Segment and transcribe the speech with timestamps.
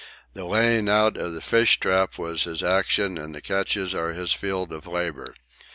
[0.33, 4.33] The laying out of the fish trap was his action and the catches are his
[4.33, 5.35] field of labour.